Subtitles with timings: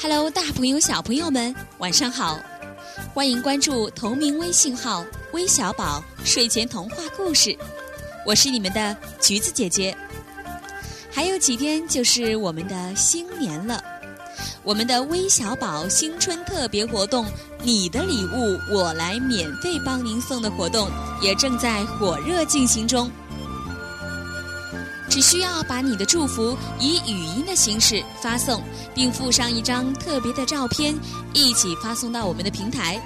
[0.00, 2.38] Hello，大朋友、小朋友们，晚上好！
[3.14, 7.56] 欢迎关注同名微信号“微小宝睡前童话故事”，
[8.26, 9.96] 我是你们的橘子姐姐。
[11.10, 13.82] 还有几天就是我们的新年了，
[14.62, 17.24] 我们的微小宝新春特别活动
[17.62, 20.90] “你的礼物我来免费帮您送”的活动
[21.22, 23.10] 也正在火热进行中。
[25.14, 28.60] 只需要把你的祝福以语音的形式发送，
[28.92, 30.92] 并附上一张特别的照片，
[31.32, 33.00] 一起发送到我们的平台。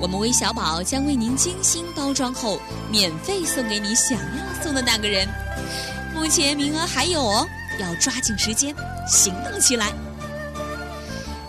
[0.00, 2.58] 我们微小宝将为您精心包装后，
[2.90, 5.28] 免费送给你想要送的那个人。
[6.14, 7.46] 目前名额还有哦，
[7.78, 8.74] 要抓紧时间
[9.06, 9.92] 行动起来。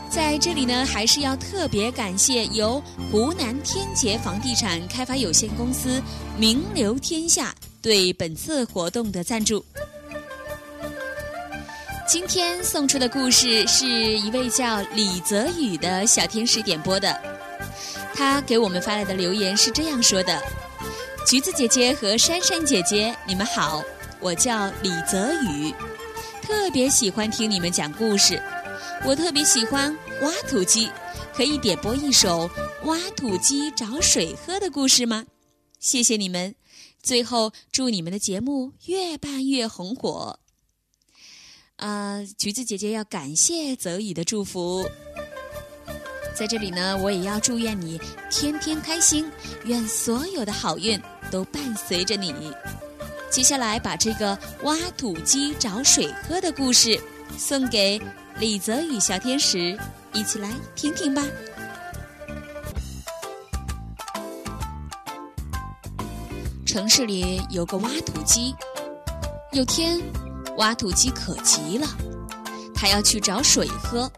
[0.10, 6.04] 在这里呢，还是要特别感谢由湖南天杰房地产开发有限公司
[6.38, 7.56] 名留天下
[7.88, 9.64] 对本次活动的赞助。
[12.06, 17.18] 今天送出的故事是一位叫李泽宇的小天使点播的，
[18.14, 20.38] 他给我们发来的留言是这样说的
[21.26, 23.82] ：“橘子姐姐和珊珊姐姐，你们好，
[24.20, 25.74] 我叫李泽宇，
[26.42, 28.38] 特别喜欢听你们讲故事，
[29.06, 30.90] 我特别喜欢挖土机，
[31.34, 32.50] 可以点播一首
[32.84, 35.24] 挖土机找水喝的故事吗？
[35.80, 36.54] 谢谢你们，
[37.08, 40.38] 最后祝你们的节目越办越红火。”
[41.78, 44.84] 啊，橘子姐姐要感谢泽宇的祝福，
[46.36, 47.98] 在这里呢，我也要祝愿你
[48.30, 49.32] 天天开心，
[49.64, 51.00] 愿所有的好运
[51.32, 52.34] 都伴随着你。
[53.30, 57.00] 接下来把这个挖土机找水喝的故事
[57.38, 58.02] 送给
[58.40, 59.78] 李泽宇小天使，
[60.14, 61.24] 一起来听听吧。
[66.68, 68.54] 城市里有个挖土机，
[69.54, 69.98] 有天。
[70.58, 71.88] 挖土机可急了，
[72.74, 74.12] 他要去找水喝。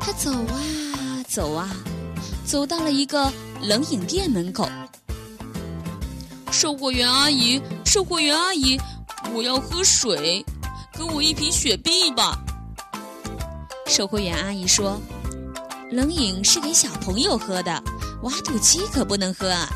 [0.00, 1.70] 他走啊走啊，
[2.44, 3.30] 走到了一个
[3.62, 4.66] 冷饮店门口。
[6.50, 8.80] 售货员阿姨，售货员阿姨，
[9.34, 10.44] 我要喝水，
[10.94, 12.38] 给我一瓶雪碧吧。
[13.86, 14.98] 售货员阿姨说
[15.92, 17.82] ：“冷饮是给小朋友喝的，
[18.22, 19.68] 挖土机可不能喝啊。”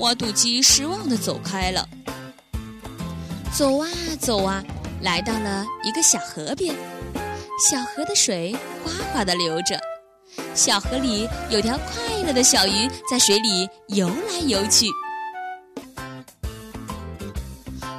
[0.00, 1.86] 挖土机失望的走开了。
[3.52, 3.88] 走啊
[4.18, 4.64] 走啊，
[5.02, 6.74] 来到了一个小河边，
[7.68, 9.78] 小河的水哗哗的流着，
[10.54, 14.86] 小河里有条快乐的小鱼在水里游来游去。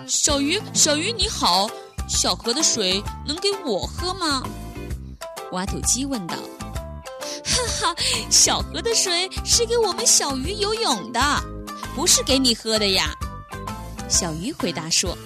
[0.07, 1.69] 小鱼，小鱼你好，
[2.09, 4.41] 小河的水能给我喝吗？
[5.51, 6.35] 挖土机问道。
[7.45, 7.95] 哈哈，
[8.29, 11.19] 小河的水是给我们小鱼游泳的，
[11.95, 13.13] 不是给你喝的呀。
[14.09, 15.17] 小鱼回答说。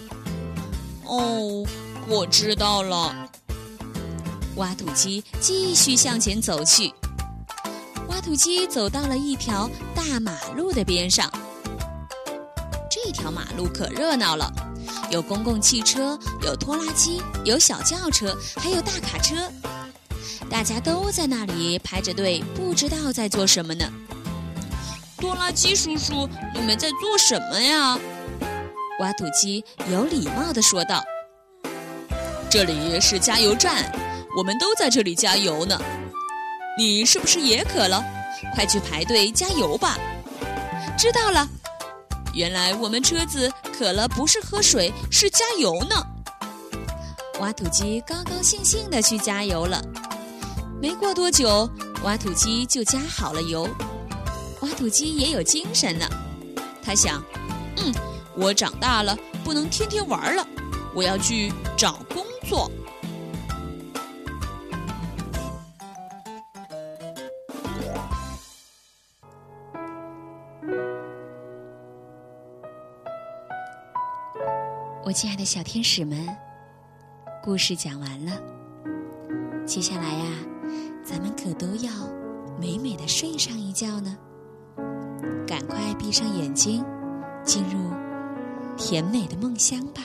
[1.04, 1.64] 哦，
[2.08, 3.30] 我知道了。
[4.56, 6.94] 挖土机继续向前走去。
[8.08, 11.32] 挖土机走到了一条大马路的边上。
[12.90, 14.52] 这条马路可热闹了，
[15.12, 19.36] 有公共汽车，有拖拉机，有小轿车，还有大卡车。
[20.50, 23.86] 大家都在那里排着队，不知道在做什么呢。
[25.18, 27.98] 拖拉机叔叔，你们在做什么呀？
[29.00, 31.03] 挖土机有礼貌地说道
[32.50, 33.92] ：“这里是加油站，
[34.38, 35.80] 我们都在这里加油呢。
[36.78, 38.04] 你是不是也渴了？
[38.54, 39.98] 快去排队加油吧。”
[40.98, 41.48] 知道了。
[42.34, 45.96] 原来我们车子渴了，不是喝水，是加油呢。
[47.40, 49.81] 挖土机高高兴兴地去加油了。
[50.81, 51.70] 没过多久，
[52.04, 53.68] 挖土机就加好了油。
[54.66, 56.09] 挖土机也有精神呢，
[56.81, 57.24] 他想
[57.78, 57.94] ：“嗯。”
[58.38, 60.46] 我长大了，不能天天玩了，
[60.94, 62.70] 我要去找工作。
[75.06, 76.28] 我亲爱的小天使们，
[77.42, 78.34] 故事讲完了，
[79.66, 80.25] 接下来呀，
[81.06, 81.89] 咱们可都要
[82.60, 84.18] 美美的睡上一觉呢。
[85.47, 86.83] 赶快闭上眼睛，
[87.44, 87.89] 进入。
[88.77, 90.01] 甜美的梦乡吧。